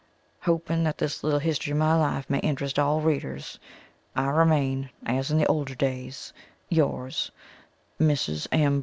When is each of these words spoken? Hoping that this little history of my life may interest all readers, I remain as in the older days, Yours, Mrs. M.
Hoping 0.39 0.83
that 0.85 0.97
this 0.97 1.23
little 1.23 1.37
history 1.39 1.69
of 1.73 1.77
my 1.77 1.93
life 1.95 2.27
may 2.27 2.39
interest 2.39 2.79
all 2.79 3.01
readers, 3.01 3.59
I 4.15 4.29
remain 4.29 4.89
as 5.05 5.29
in 5.29 5.37
the 5.37 5.45
older 5.45 5.75
days, 5.75 6.33
Yours, 6.69 7.31
Mrs. 7.99 8.47
M. 8.51 8.79